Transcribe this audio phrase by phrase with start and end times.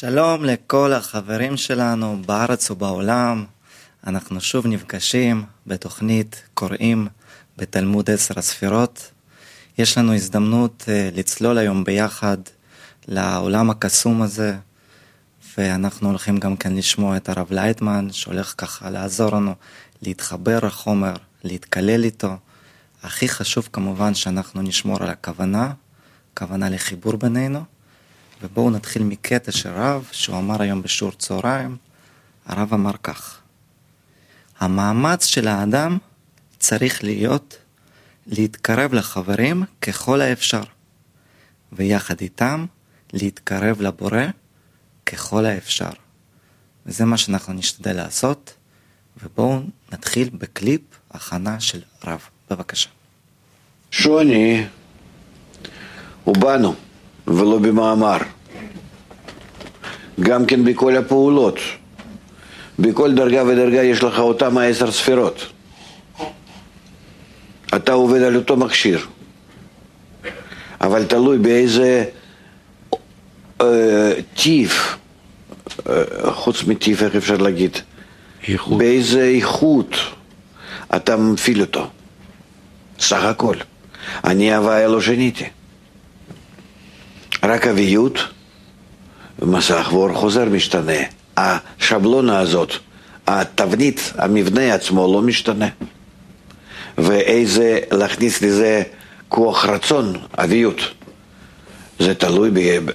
[0.00, 3.44] שלום לכל החברים שלנו בארץ ובעולם.
[4.06, 7.08] אנחנו שוב נפגשים בתוכנית קוראים
[7.56, 9.10] בתלמוד עשר הספירות.
[9.78, 12.36] יש לנו הזדמנות אה, לצלול היום ביחד
[13.08, 14.56] לעולם הקסום הזה,
[15.58, 19.54] ואנחנו הולכים גם כן לשמוע את הרב לייטמן, שהולך ככה לעזור לנו
[20.02, 22.36] להתחבר לחומר, להתקלל איתו.
[23.02, 25.72] הכי חשוב כמובן שאנחנו נשמור על הכוונה,
[26.34, 27.77] כוונה לחיבור בינינו.
[28.42, 31.76] ובואו נתחיל מקטע של רב, שהוא אמר היום בשיעור צהריים.
[32.46, 33.38] הרב אמר כך:
[34.58, 35.98] המאמץ של האדם
[36.58, 37.56] צריך להיות
[38.26, 40.62] להתקרב לחברים ככל האפשר,
[41.72, 42.66] ויחד איתם
[43.12, 44.24] להתקרב לבורא
[45.06, 45.90] ככל האפשר.
[46.86, 48.54] וזה מה שאנחנו נשתדל לעשות,
[49.22, 49.60] ובואו
[49.92, 52.20] נתחיל בקליפ הכנה של רב.
[52.50, 52.88] בבקשה.
[53.90, 54.66] שוני
[56.24, 56.74] הוא בנו.
[57.28, 58.18] ולא במאמר.
[60.20, 61.58] גם כן בכל הפעולות.
[62.78, 65.46] בכל דרגה ודרגה יש לך אותם העשר ספירות.
[67.76, 69.06] אתה עובד על אותו מכשיר,
[70.80, 72.04] אבל תלוי באיזה
[73.60, 74.96] אה, טיף,
[75.88, 77.76] אה, חוץ מטיף, איך אפשר להגיד?
[78.48, 78.78] איכות.
[78.78, 79.96] באיזה איכות
[80.96, 81.86] אתה מפעיל אותו.
[83.00, 83.56] סך הכל.
[84.24, 85.44] אני הוויה לא שיניתי.
[87.42, 88.18] רק אביות,
[89.42, 90.92] מסך ואור חוזר משתנה.
[91.36, 92.72] השבלונה הזאת,
[93.26, 95.68] התבנית, המבנה עצמו לא משתנה.
[96.98, 98.82] ואיזה, להכניס לזה
[99.28, 100.80] כוח רצון, אביות.
[101.98, 102.50] זה תלוי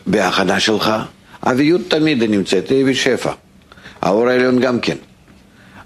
[0.08, 0.92] בהכנה שלך.
[1.44, 3.32] אביות תמיד נמצאת, היא בשפע.
[4.02, 4.98] האור העליון גם כן.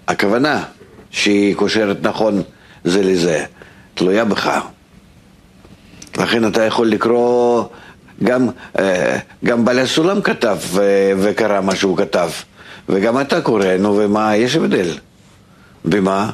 [0.07, 0.63] הכוונה
[1.11, 2.41] שהיא קושרת נכון
[2.83, 3.45] זה לזה,
[3.93, 4.59] תלויה בך.
[6.17, 7.63] לכן אתה יכול לקרוא
[8.23, 12.29] גם, אה, גם בעל הסולם כתב אה, וקרא מה שהוא כתב,
[12.89, 14.87] וגם אתה קורא, נו ומה, יש הבדל.
[15.85, 16.29] במה?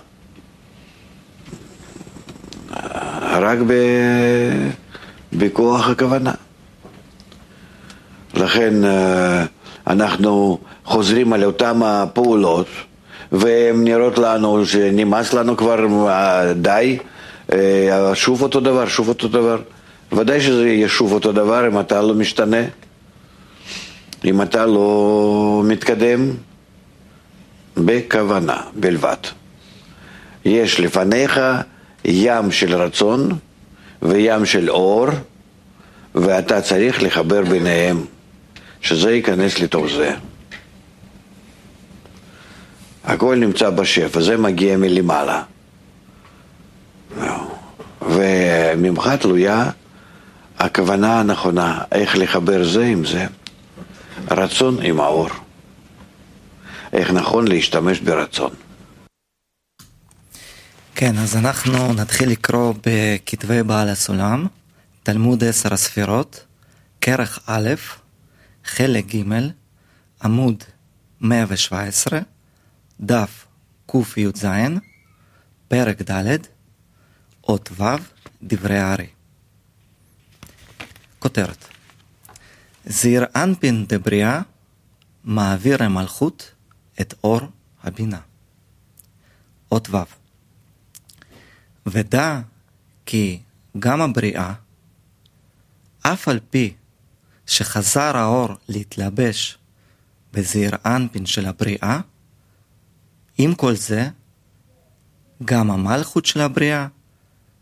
[3.32, 3.74] רק ב...
[5.34, 6.32] בכוח הכוונה.
[8.34, 9.46] לכן אה,
[9.88, 12.68] אנחנו חוזרים על אותן הפעולות
[13.32, 15.86] והן נראות לנו שנמאס לנו כבר
[16.56, 16.98] די,
[18.14, 19.58] שוב אותו דבר, שוב אותו דבר.
[20.18, 22.62] ודאי שזה יהיה שוב אותו דבר אם אתה לא משתנה,
[24.26, 26.30] אם אתה לא מתקדם
[27.78, 29.18] בכוונה בלבד.
[30.46, 31.40] יש לפניך
[32.06, 33.32] ים של רצון
[34.02, 35.08] וים של אור,
[36.16, 38.06] ואתה צריך לחבר ביניהם,
[38.82, 40.16] שזה ייכנס לתוך זה.
[43.04, 45.44] הכל נמצא בשפע, זה מגיע מלמעלה.
[48.02, 49.70] וממך תלויה
[50.64, 53.26] הכוונה הנכונה, איך לחבר זה עם זה,
[54.32, 55.30] רצון עם האור.
[56.94, 58.50] איך נכון להשתמש ברצון.
[60.96, 64.48] כן, אז אנחנו נתחיל לקרוא בכתבי בעל הסולם,
[65.04, 66.46] תלמוד עשר הספירות,
[67.02, 67.70] כרך א',
[68.66, 69.24] חלק ג',
[70.24, 70.64] עמוד
[71.22, 72.20] 117,
[73.00, 73.46] דף
[73.92, 74.46] קי"ז,
[75.68, 76.38] פרק ד',
[77.44, 77.84] אות ו',
[78.44, 79.08] דברי הארי.
[81.24, 81.66] כותרת
[82.86, 84.42] זעיר אנפין דבריאה
[85.24, 86.52] מעביר המלכות
[87.02, 87.42] את אור
[87.84, 88.20] הבינה.
[89.72, 89.98] אות ו'
[91.86, 92.42] ודע
[93.06, 93.40] כי
[93.80, 94.54] גם הבריאה,
[96.02, 96.74] אף על פי
[97.46, 99.58] שחזר האור להתלבש
[100.34, 102.00] בזעיר אנפין של הבריאה,
[103.38, 104.10] עם כל זה,
[105.46, 106.88] גם המלכות של הבריאה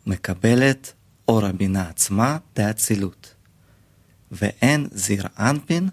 [0.05, 0.93] מקבלת
[1.27, 3.40] אור הבינה עצמה דאצילות.
[4.31, 5.89] ואין זיר אנפין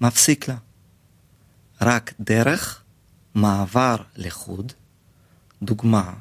[0.00, 0.56] מפסיק לה.
[1.80, 2.82] רק דרך
[3.34, 4.72] מעבר לחוד,
[5.62, 6.14] דוגמה,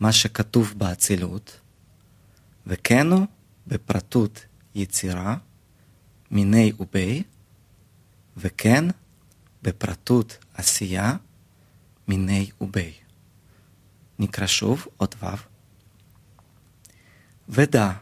[0.00, 1.60] מה שכתוב באצילות,
[2.66, 3.26] וכן הוא
[3.66, 4.44] בפרטות
[4.74, 5.36] יצירה,
[6.30, 7.22] מיני ובי,
[8.36, 8.84] וכן
[9.62, 11.16] בפרטות עשייה,
[12.08, 12.92] מיני ובי.
[14.18, 15.26] נקרא שוב עוד ו'
[17.48, 17.92] ודע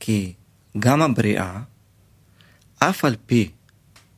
[0.00, 0.34] כי
[0.78, 1.62] גם הבריאה,
[2.78, 3.50] אף על פי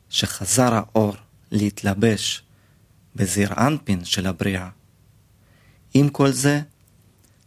[0.09, 1.15] שחזר האור
[1.51, 2.43] להתלבש
[3.17, 4.69] בזיר אנפין של הבריאה,
[5.95, 6.61] עם כל זה,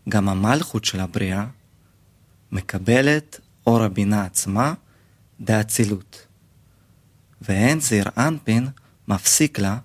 [0.09, 1.45] גם המלכות של הבריאה
[2.51, 4.73] מקבלת אור הבינה עצמה
[5.39, 6.27] דאצילות.
[7.41, 8.67] ואין זיר אנפין
[9.07, 9.79] מפסיק לה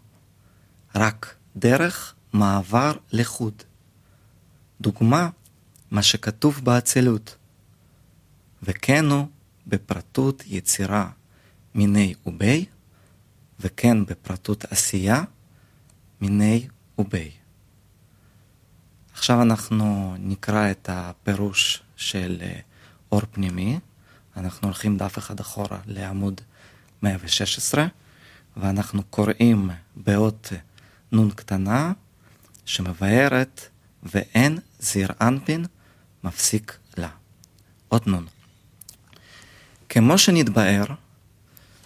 [0.94, 3.62] רק דרך מעבר לחוד.
[4.80, 5.30] דוגמה,
[5.90, 7.36] מה שכתוב באצילות.
[8.62, 9.26] וכן הוא
[9.66, 11.08] בפרטות יצירה
[11.74, 12.64] מיני ובי,
[13.60, 15.22] וכן בפרטות עשייה,
[16.20, 16.68] מיני
[16.98, 17.30] ובי.
[19.12, 22.60] עכשיו אנחנו נקרא את הפירוש של אה,
[23.12, 23.78] אור פנימי.
[24.36, 26.40] אנחנו הולכים דף אחד אחורה לעמוד
[27.02, 27.86] 116,
[28.56, 30.52] ואנחנו קוראים באות
[31.12, 31.92] נון קטנה,
[32.64, 33.68] שמבארת
[34.02, 35.64] ואין זיר אנפין
[36.24, 37.08] מפסיק לה.
[37.92, 38.26] אות נון.
[39.94, 40.84] כמו שנתבאר,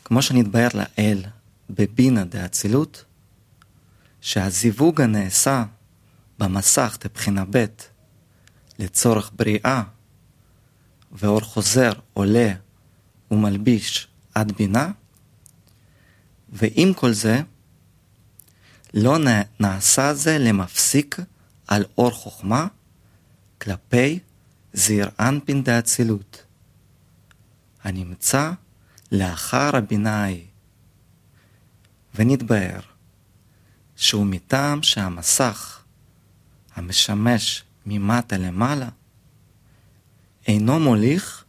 [0.05, 1.25] כמו שנתבאר לאל
[1.70, 3.05] בבינה דאצילות,
[4.20, 5.64] שהזיווג הנעשה
[6.38, 7.64] במסך תבחינה ב'
[8.79, 9.82] לצורך בריאה,
[11.12, 12.53] ואור חוזר עולה
[13.31, 14.91] ומלביש עד בינה,
[16.49, 17.41] ועם כל זה,
[18.94, 19.19] לא
[19.61, 21.17] נעשה זה למפסיק
[21.67, 22.67] על אור חוכמה
[23.61, 24.19] כלפי
[24.73, 26.45] זעיר אנפין דאצילות,
[27.87, 28.53] הנמצא
[29.12, 30.44] לאחר הבינה ההיא.
[32.15, 32.81] ונתבהר
[33.97, 35.83] שהוא מטעם שהמסך
[36.75, 38.88] המשמש ממטה למעלה
[40.47, 41.44] אינו מוליך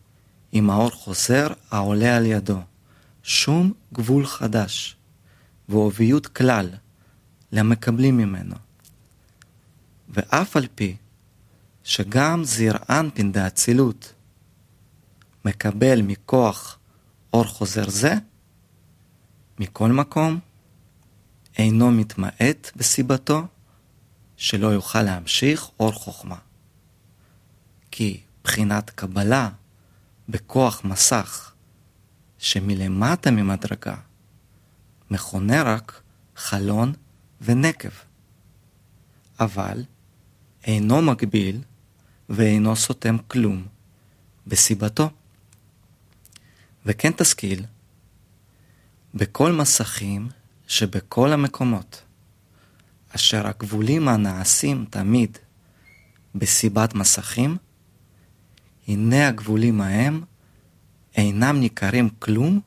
[0.54, 2.62] אם האור חוזר העולה על ידו
[3.24, 4.96] שום גבול חדש
[5.70, 6.70] ועוביות כלל
[7.52, 8.56] למקבלים ממנו.
[10.10, 10.96] ואף על פי
[11.84, 14.14] שגם זעיר אנפין דאצילות
[15.48, 16.80] מקבל מכוח
[17.34, 18.14] אור חוזר זה,
[19.60, 20.40] מכל מקום
[21.58, 23.48] אינו מתמעט בסיבתו
[24.38, 26.36] שלא יוכל להמשיך אור חוכמה.
[27.92, 29.50] כי בחינת קבלה
[30.30, 31.54] בכוח מסך
[32.38, 33.96] שמלמטה ממדרגה
[35.12, 36.02] מכונה רק
[36.36, 36.94] חלון
[37.42, 37.96] ונקב,
[39.40, 39.84] אבל
[40.64, 41.62] אינו מגביל
[42.30, 43.66] ואינו סותם כלום
[44.48, 45.10] בסיבתו.
[46.88, 47.66] וכן תשכיל,
[49.14, 50.30] בכל מסכים
[50.68, 52.02] שבכל המקומות,
[53.16, 55.38] אשר הגבולים הנעשים תמיד
[56.36, 57.58] בסיבת מסכים,
[58.88, 60.24] הנה הגבולים ההם
[61.16, 62.60] אינם ניכרים כלום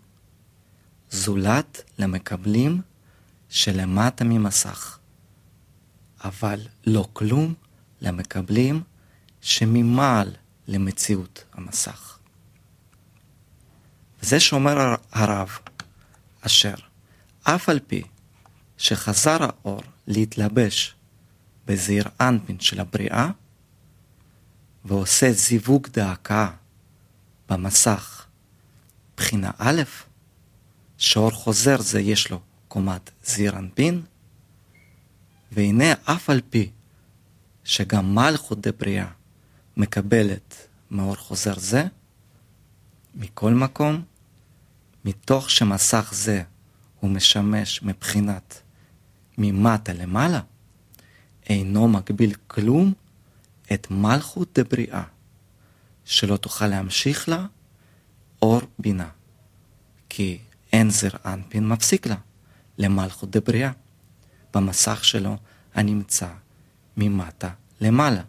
[1.11, 2.81] זולת למקבלים
[3.49, 4.99] שלמטה ממסך,
[6.25, 7.55] אבל לא כלום
[8.01, 8.83] למקבלים
[9.41, 10.31] שממעל
[10.69, 12.20] למציאות המסך.
[14.23, 15.59] וזה שאומר הרב,
[16.41, 16.75] אשר
[17.43, 18.03] אף על פי
[18.79, 20.95] שחזר האור להתלבש
[21.67, 23.31] בזעיר אנפין של הבריאה,
[24.85, 26.51] ועושה זיווג דאקה
[27.49, 28.27] במסך
[29.17, 29.83] בחינה א',
[30.99, 34.03] שאור חוזר זה יש לו קומת זעיר אנפין,
[35.53, 36.71] והנה אף על פי
[37.65, 39.07] שגם מלכות דבריאה
[39.77, 41.85] מקבלת מאור חוזר זה,
[43.15, 44.03] מכל מקום,
[45.05, 46.43] מתוך שמסך זה
[47.01, 48.63] הוא משמש מבחינת
[49.39, 50.41] ממטה למעלה,
[51.49, 52.93] אינו מגביל כלום
[53.73, 55.03] את מלכות דבריאה,
[56.05, 57.47] שלא תוכל להמשיך לה
[58.43, 59.09] אור בינה,
[60.09, 60.39] כי
[60.73, 62.17] אין זר אנפין מפסיק לה
[62.79, 63.71] למלכות דבריאה,
[64.55, 65.37] במסך שלו
[65.75, 66.29] הנמצא
[66.97, 67.51] ממטה
[67.81, 68.23] למעלה,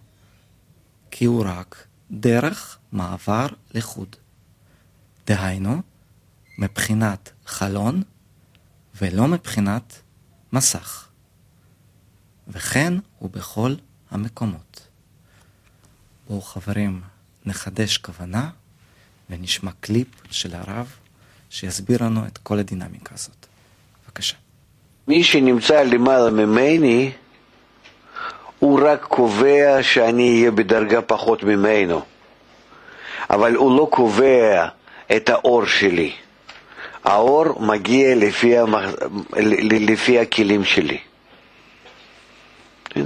[1.12, 4.16] כי הוא רק דרך מעבר לחוד.
[5.28, 5.82] דהיינו,
[6.62, 8.02] מבחינת חלון
[9.02, 10.02] ולא מבחינת
[10.54, 11.08] מסך.
[12.48, 13.74] וכן הוא בכל
[14.12, 14.88] המקומות.
[16.30, 17.02] בואו חברים,
[17.46, 18.50] נחדש כוונה
[19.30, 20.94] ונשמע קליפ של הרב
[21.50, 23.46] שיסביר לנו את כל הדינמיקה הזאת.
[24.06, 24.36] בבקשה.
[25.08, 27.12] מי שנמצא למעלה ממני,
[28.60, 32.02] הוא רק קובע שאני אהיה בדרגה פחות ממנו,
[33.30, 34.68] אבל הוא לא קובע
[35.16, 36.14] את האור שלי.
[37.04, 38.86] האור מגיע לפי, המח...
[39.72, 40.98] לפי הכלים שלי.
[42.90, 43.06] כן?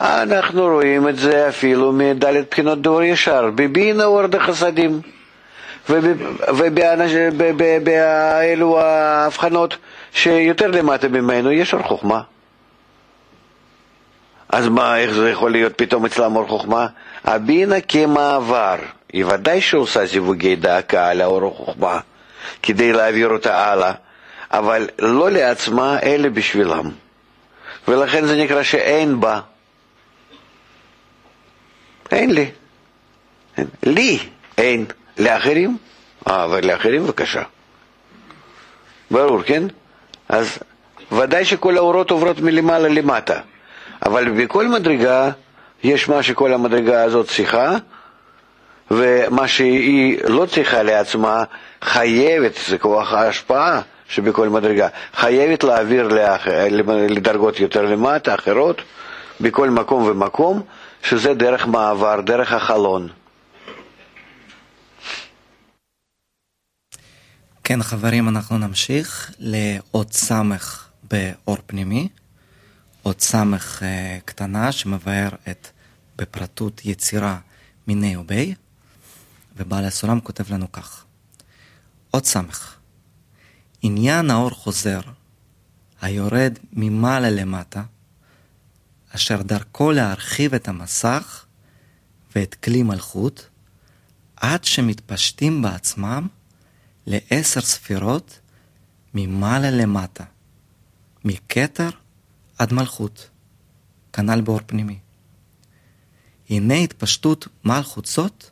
[0.00, 5.00] אנחנו רואים את זה אפילו מדלת בחינות דור ישר, בבינה אור דחסדים.
[7.48, 9.76] ובאלו ההבחנות
[10.12, 12.20] שיותר למטה ממנו יש אור חוכמה.
[14.48, 16.86] אז מה, איך זה יכול להיות פתאום אצלם אור חוכמה?
[17.24, 18.76] הבינה כמעבר,
[19.12, 22.00] היא ודאי שעושה זיווגי דאקה על האור החוכמה.
[22.62, 23.92] כדי להעביר אותה הלאה,
[24.50, 26.90] אבל לא לעצמה, אלא בשבילם.
[27.88, 29.40] ולכן זה נקרא שאין בה.
[32.10, 32.50] אין לי.
[33.56, 33.66] אין.
[33.82, 34.18] לי
[34.58, 34.84] אין.
[35.18, 35.76] לאחרים?
[36.28, 37.42] אה, אבל לאחרים בבקשה.
[39.10, 39.62] ברור, כן?
[40.28, 40.58] אז
[41.12, 43.40] ודאי שכל האורות עוברות מלמעלה למטה,
[44.06, 45.30] אבל בכל מדרגה
[45.84, 47.76] יש מה שכל המדרגה הזאת צריכה,
[48.90, 51.44] ומה שהיא לא צריכה לעצמה
[51.82, 54.88] חייבת, זה כוח ההשפעה שבכל מדרגה.
[55.14, 56.46] חייבת להעביר לאח...
[57.08, 58.82] לדרגות יותר למטה, אחרות,
[59.40, 60.62] בכל מקום ומקום,
[61.02, 63.08] שזה דרך מעבר, דרך החלון.
[67.64, 72.08] כן, חברים, אנחנו נמשיך לעוד סמך באור פנימי,
[73.02, 73.84] עוד סמך uh,
[74.24, 75.68] קטנה שמבאר את,
[76.16, 77.36] בפרטות יצירה
[77.88, 78.54] מיני ובי,
[79.56, 81.04] ובעל הסולם כותב לנו כך:
[82.10, 82.76] עוד סמך,
[83.82, 85.00] עניין האור חוזר,
[86.00, 87.82] היורד ממעלה למטה,
[89.10, 91.46] אשר דרכו להרחיב את המסך
[92.34, 93.48] ואת כלי מלכות,
[94.36, 96.26] עד שמתפשטים בעצמם
[97.06, 98.40] לעשר ספירות
[99.14, 100.24] ממעלה למטה,
[101.24, 101.90] מכתר
[102.58, 103.30] עד מלכות,
[104.12, 104.98] כנ"ל באור פנימי.
[106.50, 108.50] הנה התפשטות מלכות זאת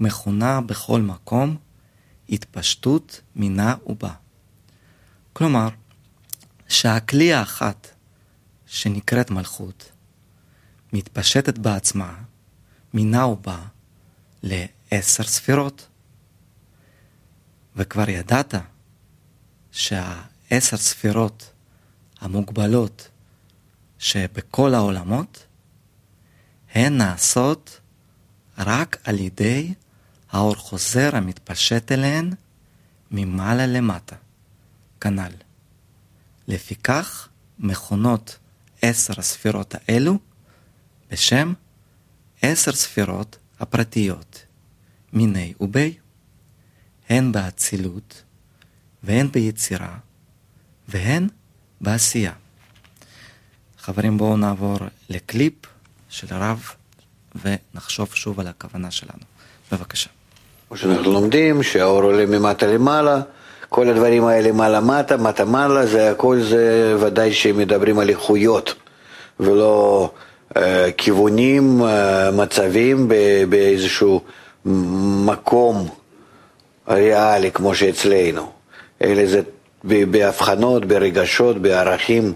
[0.00, 1.56] מכונה בכל מקום
[2.28, 4.12] התפשטות מינה ובה.
[5.32, 5.68] כלומר,
[6.68, 7.88] שהכלי האחת
[8.66, 9.92] שנקראת מלכות
[10.92, 12.14] מתפשטת בעצמה
[12.94, 13.62] מינה ובה
[14.42, 15.88] לעשר ספירות.
[17.76, 18.54] וכבר ידעת
[19.72, 21.52] שהעשר ספירות
[22.20, 23.08] המוגבלות
[23.98, 25.46] שבכל העולמות,
[26.74, 27.80] הן נעשות
[28.58, 29.74] רק על ידי
[30.30, 32.30] האור חוזר המתפשט אליהן
[33.10, 34.16] ממעלה למטה,
[35.00, 35.32] כנ"ל.
[36.48, 37.28] לפיכך
[37.58, 38.38] מכונות
[38.82, 40.18] עשר הספירות האלו
[41.10, 41.52] בשם
[42.42, 44.46] עשר ספירות הפרטיות,
[45.12, 45.96] מיני ובי.
[47.08, 48.22] הן באצילות,
[49.02, 49.98] והן ביצירה,
[50.88, 51.28] והן
[51.80, 52.32] בעשייה.
[53.78, 54.78] חברים, בואו נעבור
[55.08, 55.54] לקליפ
[56.08, 56.70] של הרב
[57.34, 59.22] ונחשוב שוב על הכוונה שלנו.
[59.72, 60.15] בבקשה.
[60.68, 63.20] כמו שאנחנו לומדים, שהאור עולה ממטה למעלה,
[63.68, 68.74] כל הדברים האלה מעלה-מטה, מטה-מעלה, זה הכל זה ודאי שמדברים על איכויות,
[69.40, 70.10] ולא
[70.56, 73.08] אה, כיוונים, אה, מצבים
[73.48, 74.20] באיזשהו
[75.24, 75.88] מקום
[76.88, 78.52] ריאלי כמו שאצלנו,
[79.02, 79.40] אלא זה
[79.84, 82.32] בהבחנות, ברגשות, בערכים,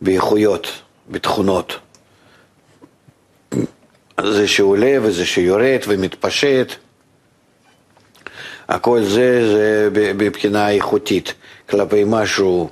[0.00, 0.66] באיכויות,
[1.10, 1.78] בתכונות.
[4.20, 6.72] זה שעולה וזה שיורד ומתפשט,
[8.68, 11.34] הכל זה, זה מבחינה איכותית,
[11.70, 12.70] כלפי משהו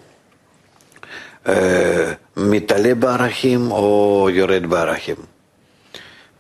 [1.49, 5.17] אה, מתעלה בערכים או יורד בערכים.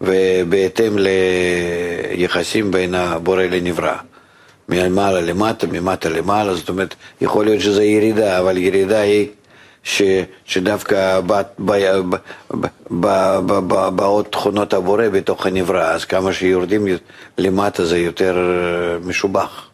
[0.01, 3.95] ובהתאם ליחסים בין הבורא לנברא.
[4.69, 9.29] מלמעלה למטה, ממטה למעלה, זאת אומרת, יכול להיות שזה ירידה, אבל ירידה היא
[9.87, 10.03] ש,
[10.45, 11.21] שדווקא
[13.97, 16.87] באות תכונות הבורא בתוך הנברא, אז כמה שיורדים
[17.39, 18.37] למטה זה יותר
[19.05, 19.69] משובח.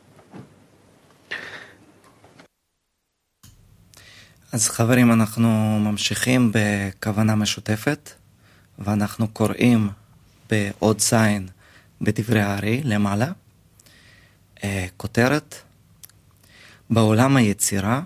[4.52, 8.11] אז חברים, אנחנו ממשיכים בכוונה משותפת,
[8.78, 9.88] ואנחנו קוראים
[10.50, 11.49] באות זין
[12.00, 13.26] בדברי הארי למעלה.
[14.64, 15.54] אה, כותרת,
[16.90, 18.00] בעולם היצירה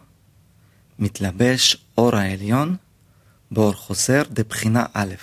[0.99, 2.77] מתלבש אור העליון
[3.51, 5.15] באור חוזר דבחינה א',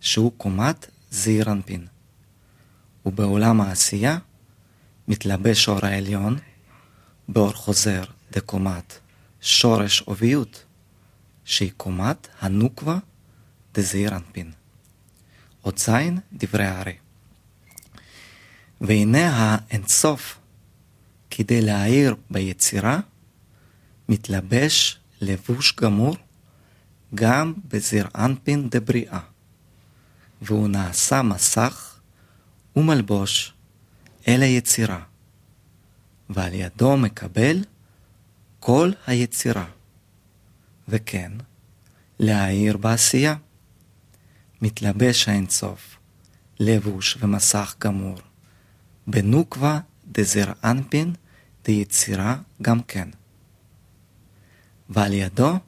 [0.00, 1.86] שהוא קומת זעיר אנפין.
[3.06, 4.18] ובעולם העשייה
[5.08, 6.38] מתלבש אור העליון
[7.28, 8.98] באור חוזר דקומת
[9.40, 10.64] שורש עוביות,
[11.44, 12.98] שהיא קומת הנוקבה
[13.74, 14.52] דזעיר אנפין.
[15.60, 16.96] עוד זין דברי הארי.
[18.80, 20.38] והנה האינסוף,
[21.30, 23.00] כדי להאיר ביצירה,
[24.08, 26.16] מתלבש לבוש גמור
[27.14, 29.20] גם בזיר אנפין דבריאה,
[30.42, 31.98] והוא נעשה מסך
[32.76, 33.52] ומלבוש
[34.28, 35.02] אל היצירה,
[36.30, 37.64] ועל ידו מקבל
[38.60, 39.66] כל היצירה,
[40.88, 41.32] וכן,
[42.18, 43.34] להאיר בעשייה.
[44.62, 45.96] מתלבש האינסוף,
[46.60, 48.18] לבוש ומסך גמור,
[49.06, 51.12] בנוקבה דזר אנפין
[51.64, 53.08] דיצירה גם כן.
[54.90, 55.58] ועל ידו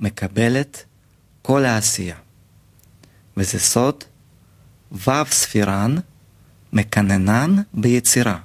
[0.00, 0.84] מקבלת
[1.42, 2.16] כל העשייה.
[3.36, 4.04] וזה סוד
[4.92, 5.96] ו' ספירן
[6.72, 8.38] מקננן ביצירה,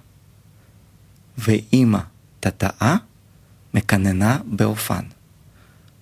[1.38, 2.00] ואימא
[2.40, 2.96] תתאה
[3.74, 5.04] מקננה באופן.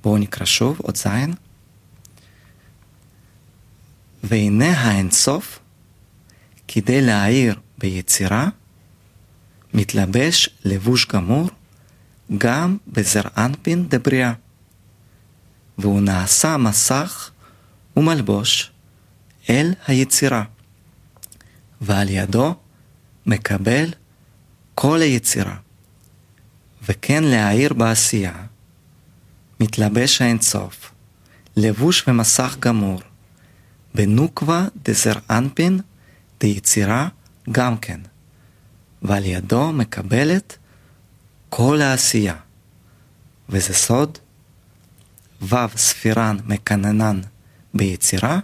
[0.04, 1.34] בואו נקרא שוב, עוד זין.
[4.24, 5.60] והנה האינסוף,
[6.68, 8.50] כדי להאיר ביצירה,
[9.74, 11.50] מתלבש לבוש גמור
[12.38, 14.34] גם בזר אנפין דבריאה,
[15.78, 17.32] והוא נעשה מסך
[17.98, 18.72] ומלבוש
[19.50, 20.44] אל היצירה,
[21.82, 22.56] ועל ידו
[23.26, 23.86] מקבל
[24.76, 25.56] כל היצירה,
[26.88, 28.34] וכן להאיר בעשייה,
[29.60, 30.92] מתלבש האינסוף,
[31.58, 33.02] לבוש ומסך גמור,
[33.96, 35.80] בנוקבה דזר אנפין
[36.40, 37.08] דיצירה
[37.52, 38.00] גם כן,
[39.02, 40.58] ועל ידו מקבלת
[41.50, 42.36] כל העשייה,
[43.50, 44.18] וזה סוד
[45.42, 47.22] ו' ספירן מקננן
[47.74, 48.40] ביצירה,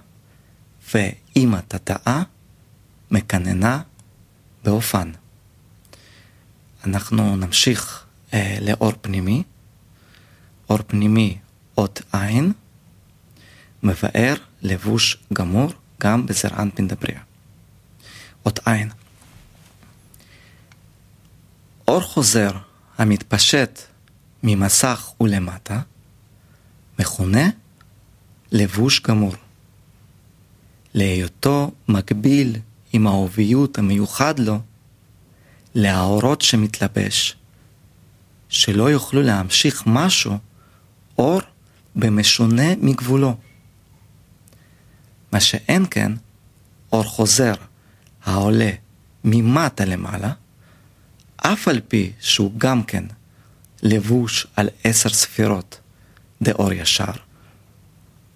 [0.93, 2.23] ואימא תתאה
[3.11, 3.81] מקננה
[4.63, 5.11] באופן.
[6.83, 9.43] אנחנו נמשיך אה, לאור פנימי.
[10.69, 11.37] אור פנימי
[11.77, 12.53] אות עין,
[13.83, 17.19] מבאר לבוש גמור גם בזרען פינדבריה.
[18.45, 18.89] אות עין.
[21.87, 22.51] אור חוזר
[23.01, 23.79] המתפשט
[24.43, 25.81] ממסך ולמטה,
[26.99, 27.49] מכונה
[28.51, 29.33] לבוש גמור.
[30.93, 32.59] להיותו מקביל
[32.93, 34.59] עם האוביות המיוחד לו,
[35.75, 37.35] להאורות שמתלבש,
[38.49, 40.37] שלא יוכלו להמשיך משהו,
[41.17, 41.41] אור
[41.95, 43.37] במשונה מגבולו.
[45.31, 46.11] מה שאין כן,
[46.91, 47.53] אור חוזר
[48.23, 48.71] העולה
[49.23, 50.33] ממטה למעלה,
[51.41, 53.03] אף על פי שהוא גם כן
[53.83, 55.79] לבוש על עשר ספירות
[56.41, 57.11] דאור ישר.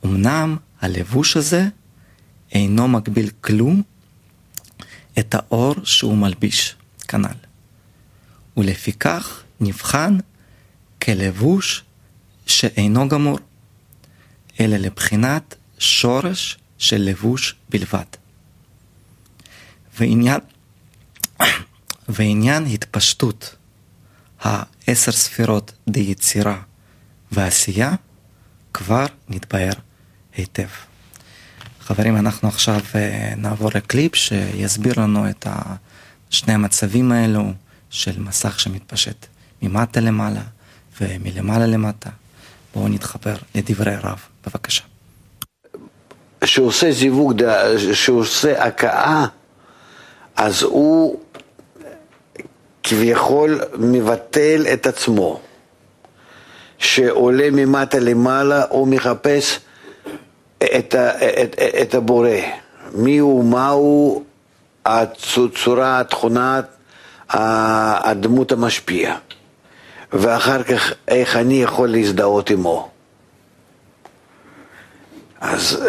[0.05, 1.67] אמנם הלבוש הזה
[2.51, 3.81] אינו מגביל כלום
[5.19, 6.75] את האור שהוא מלביש,
[7.07, 7.37] כנ"ל.
[8.57, 10.17] ולפיכך נבחן
[11.01, 11.83] כלבוש
[12.47, 13.39] שאינו גמור,
[14.59, 18.05] אלא לבחינת שורש של לבוש בלבד.
[19.99, 20.39] ועניין,
[22.09, 23.55] ועניין התפשטות
[24.41, 26.61] העשר ספירות דיצירה
[27.31, 27.93] ועשייה
[28.73, 29.73] כבר נתבהר
[30.35, 30.67] היטב.
[31.81, 35.47] חברים, אנחנו עכשיו אה, נעבור לקליפ שיסביר לנו את
[36.29, 37.51] שני המצבים האלו
[37.89, 39.25] של מסך שמתפשט
[39.61, 40.41] ממטה למעלה
[41.01, 42.09] ומלמעלה למטה.
[42.75, 44.83] בואו נתחבר לדברי רב, בבקשה.
[46.43, 47.43] שעושה זיווג,
[47.93, 49.25] שעושה הכאה,
[50.35, 51.19] אז הוא
[52.87, 55.39] כביכול מבטל את עצמו.
[56.77, 59.59] שעולה ממטה למעלה, הוא מחפש
[60.57, 60.95] את,
[61.43, 62.29] את, את הבורא.
[62.93, 64.23] מי הוא, מה הוא,
[64.85, 66.61] הצורה, התכונה,
[67.29, 69.17] הדמות המשפיעה.
[70.13, 72.89] ואחר כך איך אני יכול להזדהות עמו.
[75.41, 75.83] אז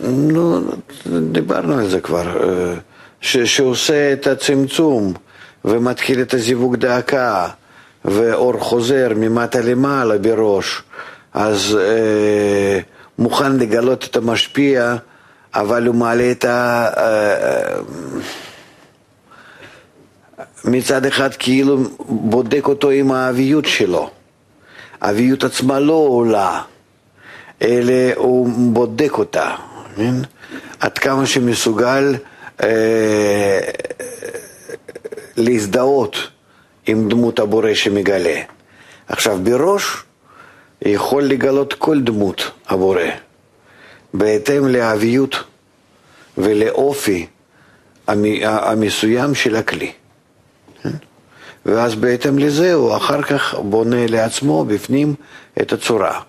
[0.00, 0.60] נו,
[1.32, 2.74] דיברנו על זה כבר, אה,
[3.20, 5.12] ש, שעושה את הצמצום
[5.64, 7.48] ומתחיל את הזיווג דאקה
[8.04, 10.82] ואור חוזר ממטה למעלה בראש,
[11.34, 12.80] אז אה,
[13.18, 14.96] מוכן לגלות את המשפיע,
[15.54, 16.88] אבל הוא מעלה את ה...
[16.96, 17.80] אה,
[20.64, 21.78] מצד אחד כאילו
[22.08, 24.10] בודק אותו עם האביות שלו.
[25.00, 26.62] האביות עצמה לא עולה,
[27.62, 29.54] אלא הוא בודק אותה,
[29.96, 30.24] מבין?
[30.80, 32.14] עד כמה שמסוגל
[32.62, 33.60] אה,
[35.36, 36.16] להזדהות
[36.86, 38.40] עם דמות הבורא שמגלה.
[39.08, 39.84] עכשיו, בראש
[40.82, 43.02] יכול לגלות כל דמות הבורא,
[44.14, 45.36] בהתאם לאביות
[46.38, 47.26] ולאופי
[48.42, 49.92] המסוים של הכלי.
[51.66, 55.14] ואז בהתאם לזה הוא אחר כך בונה לעצמו בפנים
[55.60, 56.20] את הצורה.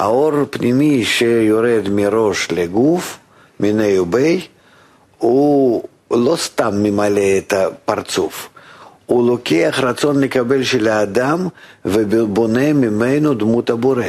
[0.00, 3.18] האור פנימי שיורד מראש לגוף,
[3.60, 4.46] מיני ובי,
[5.18, 8.48] הוא לא סתם ממלא את הפרצוף,
[9.06, 11.48] הוא לוקח רצון לקבל של האדם
[11.84, 14.04] ובונה ממנו דמות הבורא,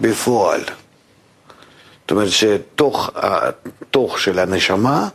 [0.00, 0.60] בפועל.
[0.60, 5.08] זאת אומרת שתוך התוך של הנשמה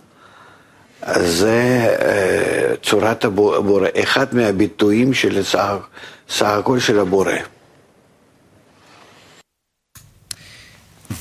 [1.15, 7.58] זה אה, צורת הבורא, אחד מהביטויים של סך הכל של הבורא.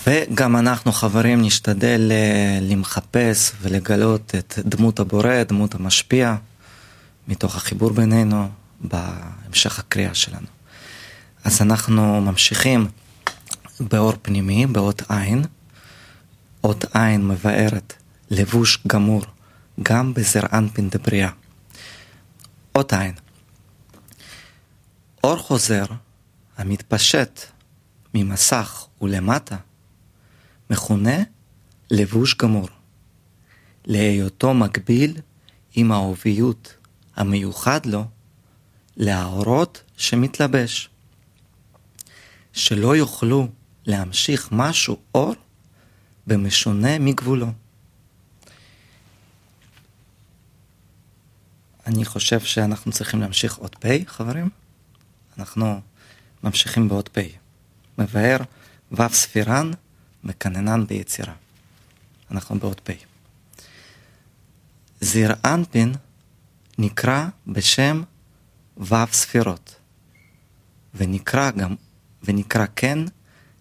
[0.06, 6.36] וגם אנחנו חברים נשתדל אה, למחפש ולגלות את דמות הבורא, דמות המשפיע,
[7.28, 8.48] מתוך החיבור בינינו
[8.80, 10.46] בהמשך הקריאה שלנו.
[11.44, 12.86] אז אנחנו ממשיכים
[13.80, 15.44] באור פנימי, באות עין.
[16.64, 17.94] אות עין מבארת
[18.30, 19.22] לבוש גמור
[19.82, 21.30] גם בזרען דבריאה.
[22.76, 23.14] אות עין.
[25.24, 25.84] אור חוזר
[26.58, 27.40] המתפשט
[28.14, 29.56] ממסך ולמטה
[30.70, 31.16] מכונה
[31.90, 32.68] לבוש גמור,
[33.84, 35.20] להיותו מקביל
[35.74, 36.74] עם האוביות
[37.16, 38.04] המיוחד לו
[38.96, 40.88] להאורות שמתלבש,
[42.52, 43.48] שלא יוכלו
[43.86, 45.34] להמשיך משהו אור
[46.26, 47.52] במשונה מגבולו.
[51.86, 54.48] אני חושב שאנחנו צריכים להמשיך עוד פ', חברים.
[55.38, 55.80] אנחנו
[56.42, 57.18] ממשיכים בעוד פ'.
[57.98, 58.36] מבאר
[58.92, 59.70] ו' ספירן,
[60.24, 61.34] מקננן ביצירה.
[62.30, 62.90] אנחנו בעוד פ'.
[65.00, 65.94] זיר אנפין
[66.78, 68.02] נקרא בשם
[68.76, 69.74] ו' ספירות,
[70.94, 71.74] ונקרא גם,
[72.22, 72.98] ונקרא כן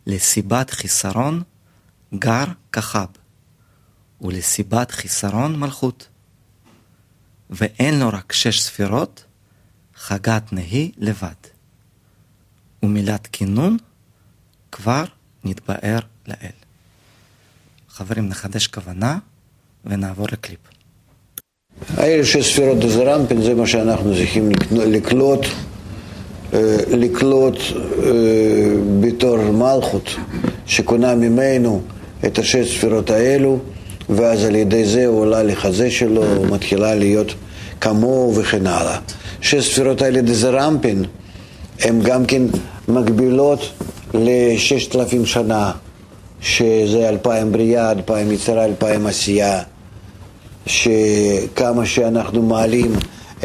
[0.06, 1.43] לסיבת חיסרון
[2.15, 3.08] גר כחב,
[4.22, 6.08] ולסיבת חיסרון מלכות.
[7.50, 9.26] ואין לו רק שש ספירות,
[9.96, 11.41] חגת נהי לבד.
[12.84, 13.78] ומילת כינון
[14.72, 15.06] כבר
[15.43, 16.58] נתבאר לאל.
[17.89, 19.17] חברים, נחדש כוונה
[19.86, 20.60] ונעבור לקליפ.
[21.97, 25.45] האלה שש ספירות דזרמפין זה מה שאנחנו צריכים לקלוט,
[26.54, 28.12] אה, לקלוט אה,
[29.00, 30.15] בתור מלכות
[30.65, 31.82] שקונה ממנו
[32.26, 33.60] את השש ספירות האלו
[34.10, 37.34] ואז על ידי זה הוא עולה לחזה שלו, מתחילה להיות
[37.82, 39.00] כמוהו וכן הלאה.
[39.41, 41.04] שש ספירות האלה דזרמפין
[41.80, 42.41] הן גם כן
[42.88, 43.60] מקבילות
[44.13, 45.72] לששת אלפים שנה,
[46.41, 49.62] שזה אלפיים בריאה, אלפיים יצירה, אלפיים עשייה,
[50.65, 52.93] שכמה שאנחנו מעלים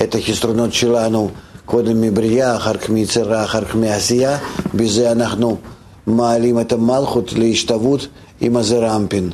[0.02, 1.30] את החסרונות שלנו
[1.64, 4.38] קודם מבריאה, אחר כך מיצירה, אחר כך מעשייה,
[4.74, 5.56] בזה אנחנו
[6.06, 8.08] מעלים את המלכות להשתוות
[8.40, 9.30] עם הזרמפין.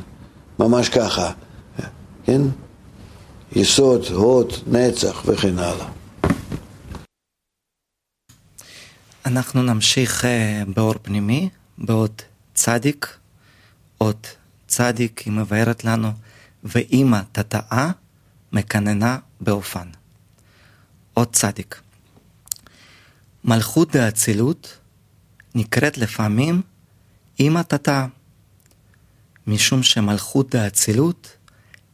[0.59, 1.31] ממש ככה,
[2.25, 2.41] כן?
[3.55, 5.98] יסוד, הוד, נצח וכן הלאה.
[9.25, 12.21] אנחנו נמשיך אה, באור פנימי, בעוד
[12.53, 13.17] צדיק,
[13.97, 14.27] עוד
[14.67, 16.11] צדיק היא מבארת לנו,
[16.63, 17.91] ואימא תתאה
[18.51, 19.87] מקננה באופן.
[21.13, 21.81] עוד צדיק.
[23.43, 24.77] מלכות דאצילות
[25.55, 26.61] נקראת לפעמים
[27.39, 28.05] אימא תתאה.
[29.47, 31.37] משום שמלכות האצילות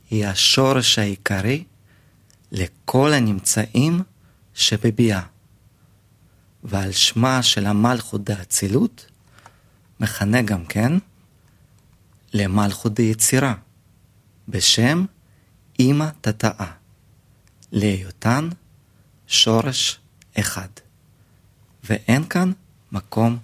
[0.10, 1.64] היא השורש העיקרי
[2.52, 4.02] לכל הנמצאים
[4.54, 5.22] שבביאה.
[6.65, 9.06] ועל שמה של המלכות דאצילות
[9.99, 10.93] מכנה גם כן
[12.34, 13.54] למלכות דיצירה,
[14.47, 15.06] בשם
[15.80, 16.71] אימא תתאה,
[17.71, 18.49] להיותן
[19.28, 19.99] שורש
[20.39, 20.67] אחד.
[21.84, 22.51] ואין כאן
[22.91, 23.38] מקום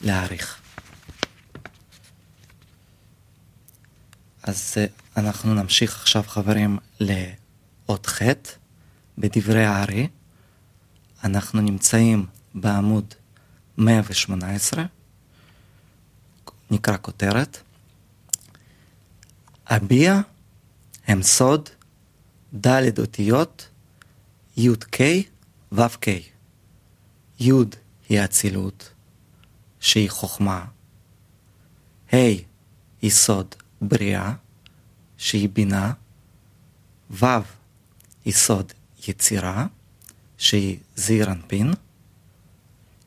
[0.00, 0.60] להעריך.
[4.42, 8.22] אז אה, אנחנו נמשיך עכשיו חברים לאות ח'
[9.18, 10.08] בדברי הארי.
[11.24, 13.14] אנחנו נמצאים בעמוד
[13.78, 14.84] 118,
[16.70, 17.58] נקרא כותרת.
[19.66, 20.20] אביה
[21.06, 21.68] הם סוד
[22.66, 23.68] ד' אותיות
[24.56, 24.96] י"ק
[25.72, 26.06] ו"ק.
[27.40, 27.52] י'
[28.08, 28.90] היא אצילות,
[29.80, 30.64] שהיא חוכמה.
[32.12, 32.16] ה'
[33.02, 34.32] היא סוד בריאה,
[35.16, 35.92] שהיא בינה,
[37.10, 37.26] ו'
[38.26, 38.72] יסוד
[39.08, 39.66] יצירה,
[40.44, 41.72] שהיא זעיר אנפין,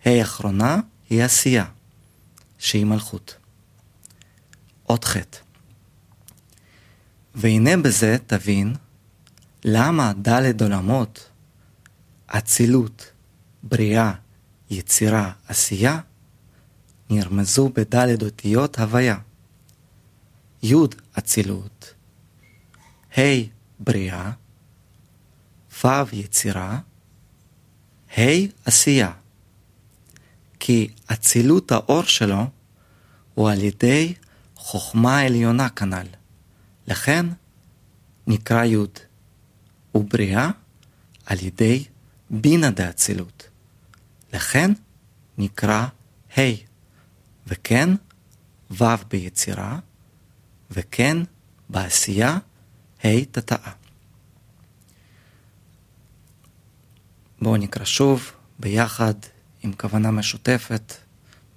[0.06, 1.66] ה' אחרונה היא עשייה,
[2.58, 3.36] שהיא מלכות.
[4.90, 5.16] אות ח'
[7.36, 8.76] והנה בזה תבין
[9.64, 11.30] למה ד' עולמות,
[12.28, 13.12] אצילות,
[13.64, 14.14] בריאה,
[14.70, 16.00] יצירה, עשייה,
[17.10, 19.18] נרמזו בד' אותיות הוויה.
[20.64, 20.74] י'
[21.18, 21.94] אצילות,
[23.18, 23.22] ה'
[23.80, 24.32] בריאה,
[25.84, 26.80] ו' יצירה,
[28.18, 28.22] ה'
[28.66, 29.12] עשייה.
[30.60, 32.48] כי אצילות האור שלו
[33.34, 34.14] הוא על ידי
[34.56, 36.08] חוכמה עליונה כנ"ל.
[36.88, 37.26] לכן
[38.28, 38.78] נקרא י'
[39.96, 40.50] ובריאה
[41.26, 41.86] על ידי
[42.30, 43.50] בינה דאצילות.
[44.34, 44.72] לכן
[45.38, 45.86] נקרא
[46.38, 46.42] ה'
[47.48, 47.90] וכן
[48.72, 49.80] ו' ביצירה
[50.72, 51.18] וכן
[51.70, 52.38] בעשייה
[53.04, 53.72] ה' תתאה.
[57.42, 59.14] בואו נקרא שוב ביחד
[59.64, 60.94] עם כוונה משותפת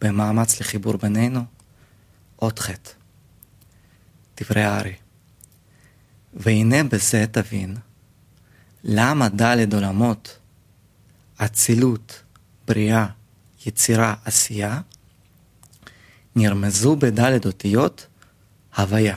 [0.00, 1.44] במאמץ לחיבור בינינו
[2.36, 2.70] עוד ח'
[4.40, 4.94] דברי הארי
[6.34, 7.76] והנה בזה תבין
[8.84, 10.38] למה ד' עולמות
[11.36, 12.22] אצילות,
[12.68, 13.06] בריאה,
[13.66, 14.80] יצירה, עשייה
[16.36, 18.06] נרמזו בד' אותיות
[18.76, 19.16] הוויה.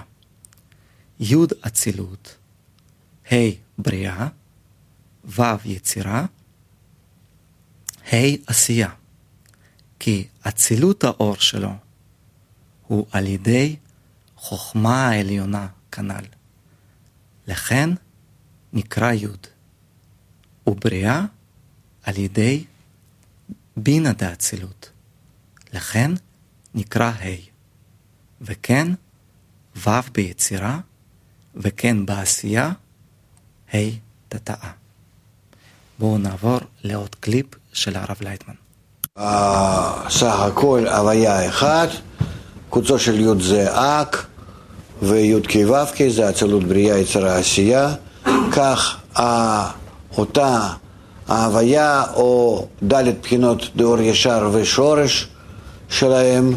[1.19, 1.35] י'
[1.67, 2.35] אצילות,
[3.31, 3.35] ה'
[3.77, 4.27] בריאה,
[5.25, 6.25] ו' יצירה,
[8.11, 8.15] ה'
[8.47, 8.89] עשייה.
[9.99, 11.73] כי אצילות האור שלו
[12.87, 13.75] הוא על ידי
[14.35, 16.25] חוכמה העליונה כנ"ל.
[17.47, 17.89] לכן
[18.73, 19.27] נקרא י'
[20.67, 21.25] ובריאה
[22.03, 22.65] על ידי
[23.77, 24.91] בינה דאצילות.
[25.73, 26.11] לכן
[26.75, 27.53] נקרא ה'
[28.41, 28.87] וכן
[29.75, 30.79] ו' ביצירה,
[31.55, 32.71] וכן בעשייה,
[33.73, 33.77] ה'
[34.29, 34.82] תתאה.
[36.03, 38.53] בואו נעבור לעוד קליפ של הרב לייטמן.
[40.09, 41.89] סך הכל הוויה אחת,
[42.69, 44.25] קוצו של י' זה א"ק,
[45.01, 45.33] וי'
[45.73, 47.95] כו' זה אצילות בריאה יצרה עשייה,
[48.51, 48.97] כך
[50.17, 50.67] אותה
[51.27, 55.27] ההוויה או ד' בחינות דאור ישר ושורש
[55.89, 56.55] שלהם,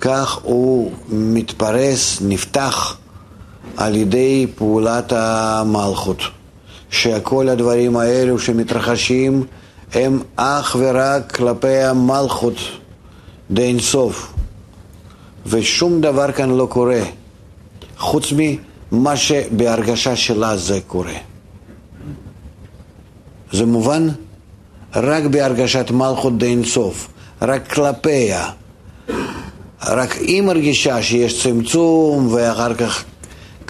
[0.00, 2.96] כך הוא מתפרס, נפתח
[3.76, 6.39] על ידי פעולת המלכות.
[6.90, 9.44] שכל הדברים האלו שמתרחשים
[9.94, 12.54] הם אך ורק כלפי המלכות
[13.50, 14.32] דאין סוף.
[15.46, 17.02] ושום דבר כאן לא קורה,
[17.98, 18.32] חוץ
[18.92, 21.14] ממה שבהרגשה שלה זה קורה.
[23.52, 24.08] זה מובן?
[24.94, 27.08] רק בהרגשת מלכות דאין סוף,
[27.42, 28.50] רק כלפיה.
[29.82, 33.04] רק היא מרגישה שיש צמצום ואחר כך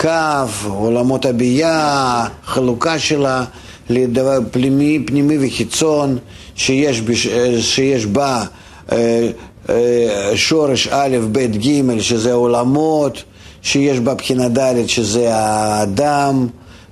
[0.01, 3.45] כף, עולמות הביאה, חלוקה שלה
[3.91, 6.19] לדבר פנימי, פנימי וחיצון,
[6.55, 7.29] שיש, בש,
[7.61, 8.45] שיש בה
[8.93, 9.29] אה,
[9.69, 13.23] אה, שורש א', ב', ג', שזה עולמות,
[13.63, 16.47] שיש בה בחינה ד', שזה האדם,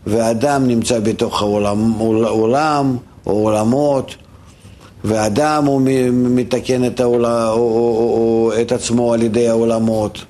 [0.07, 1.93] והאדם נמצא בתוך העולם,
[2.29, 4.15] עולם, או עולמות,
[5.05, 7.27] והאדם הוא מתקן את, העול...
[8.61, 10.25] את עצמו על ידי העולמות.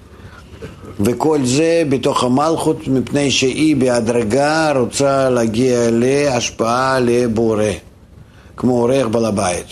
[1.01, 7.65] וכל זה בתוך המלכות מפני שהיא בהדרגה רוצה להגיע להשפעה לבורא,
[8.57, 9.67] כמו עורך בעל הבית.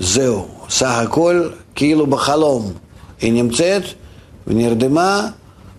[0.00, 2.72] זהו, סך הכל כאילו בחלום.
[3.20, 3.82] היא נמצאת
[4.46, 5.28] ונרדמה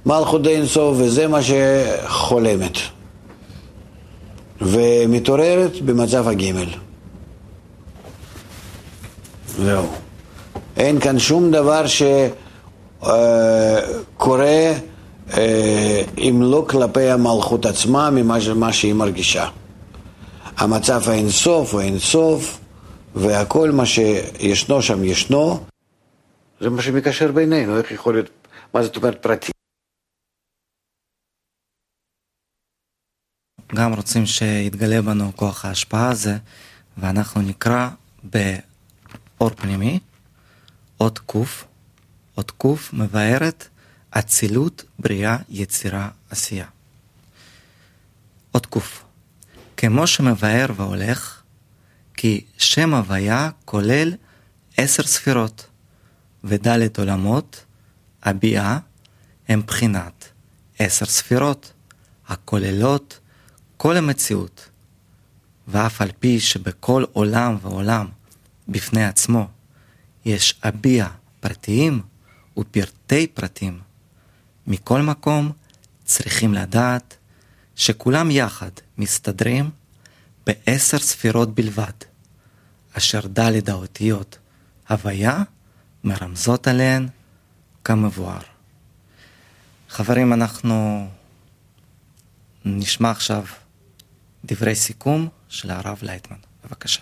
[0.05, 2.77] מלכות די אינסוף, וזה מה שחולמת.
[4.61, 6.69] ומתעוררת במצב הגימל.
[9.57, 9.87] זהו.
[10.77, 12.03] אין כאן שום דבר ש...
[14.17, 14.73] קורה
[16.17, 19.49] אם לא כלפי המלכות עצמה ממה שהיא מרגישה.
[20.57, 22.59] המצב האינסוף הוא אינסוף,
[23.15, 25.65] והכל מה שישנו שם ישנו.
[26.61, 28.29] זה מה שמקשר בינינו, איך יכול להיות,
[28.73, 29.51] מה זאת אומרת פרטי?
[33.75, 36.37] גם רוצים שיתגלה בנו כוח ההשפעה הזה,
[36.97, 37.89] ואנחנו נקרא
[38.23, 39.99] באור פנימי,
[40.99, 41.72] אות ק'
[42.37, 43.67] אות ק' מבארת
[44.11, 46.65] אצילות, בריאה, יצירה, עשייה.
[48.53, 48.77] אות ק'
[49.77, 51.41] כמו שמבאר והולך,
[52.13, 54.13] כי שם הוויה כולל
[54.77, 55.67] עשר ספירות,
[56.43, 57.65] ודלת עולמות,
[58.23, 58.79] הביאה,
[59.47, 60.29] הם בחינת
[60.79, 61.73] עשר ספירות,
[62.27, 63.19] הכוללות
[63.77, 64.69] כל המציאות,
[65.67, 68.07] ואף על פי שבכל עולם ועולם
[68.67, 69.47] בפני עצמו
[70.25, 71.07] יש הביאה
[71.39, 72.01] פרטיים,
[72.57, 73.79] ופרטי פרטים.
[74.67, 75.51] מכל מקום
[76.03, 77.17] צריכים לדעת
[77.75, 79.69] שכולם יחד מסתדרים
[80.45, 81.93] בעשר ספירות בלבד,
[82.97, 84.37] אשר דלת האותיות
[84.89, 85.43] הוויה
[86.03, 87.07] מרמזות עליהן
[87.83, 88.41] כמבואר.
[89.89, 91.07] חברים, אנחנו
[92.65, 93.43] נשמע עכשיו
[94.45, 96.37] דברי סיכום של הרב לייטמן.
[96.65, 97.01] בבקשה.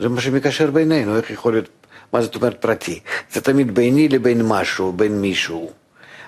[0.00, 1.68] זה מה שמקשר בינינו, איך יכול להיות
[2.14, 3.00] מה זאת אומרת פרטי?
[3.32, 5.70] זה תמיד ביני לבין משהו, בין מישהו.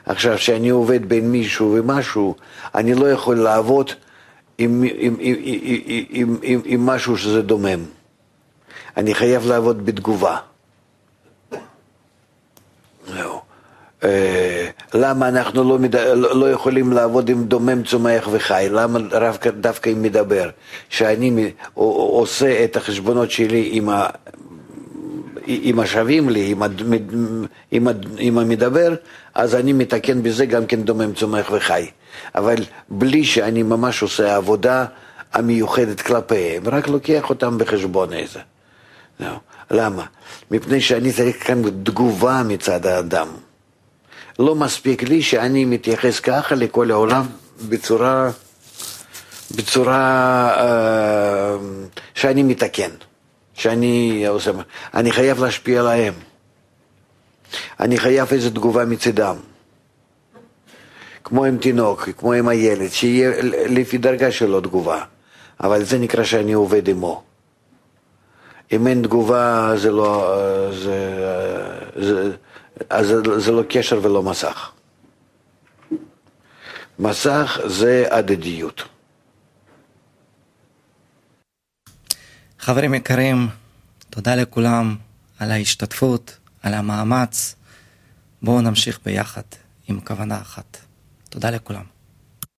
[0.07, 2.35] עכשיו, כשאני עובד בין מישהו ומשהו,
[2.75, 3.91] אני לא יכול לעבוד
[4.59, 5.35] עם, עם, עם,
[6.09, 7.85] עם, עם, עם משהו שזה דומם.
[8.97, 10.37] אני חייב לעבוד בתגובה.
[13.07, 13.41] זהו.
[14.05, 15.97] אה, למה אנחנו לא, מד...
[15.97, 18.67] לא, לא יכולים לעבוד עם דומם, צומח וחי?
[18.71, 18.99] למה
[19.61, 20.51] דווקא עם מדבר?
[20.89, 23.89] שאני עושה את החשבונות שלי עם
[25.47, 26.83] אם השווים לי, אם, הד...
[27.73, 28.07] אם, הד...
[28.19, 28.95] אם המדבר,
[29.35, 31.87] אז אני מתקן בזה גם כן דומם, צומח וחי.
[32.35, 32.57] אבל
[32.89, 34.85] בלי שאני ממש עושה עבודה
[35.33, 38.41] המיוחדת כלפיהם, רק לוקח אותם בחשבון איזה.
[39.21, 39.41] לא.
[39.71, 40.05] למה?
[40.51, 43.29] מפני שאני צריך כאן תגובה מצד האדם.
[44.39, 47.27] לא מספיק לי שאני מתייחס ככה לכל העולם
[47.69, 48.31] בצורה,
[49.57, 50.01] בצורה
[50.57, 51.57] אה,
[52.15, 52.91] שאני מתקן.
[53.57, 54.51] שאני עושה,
[54.95, 56.15] אני חייב להשפיע עליהם.
[57.81, 59.37] אני חייב איזו תגובה מצידם.
[61.25, 63.31] כמו עם תינוק, כמו עם הילד, שיהיה
[63.69, 65.05] לפי דרגה שלו תגובה.
[65.61, 67.23] אבל זה נקרא שאני עובד עמו.
[68.73, 70.37] אם אין תגובה זה לא,
[70.73, 70.99] זה,
[71.97, 72.37] זה,
[73.01, 74.71] זה, זה לא קשר ולא מסך.
[76.99, 78.83] מסך זה הדדיות.
[82.67, 83.49] חברים יקרים,
[84.11, 84.97] תודה לכולם
[85.39, 87.55] על ההשתתפות, על המאמץ.
[88.43, 89.43] בואו נמשיך ביחד
[89.89, 90.77] עם כוונה אחת.
[91.29, 91.96] תודה לכולם.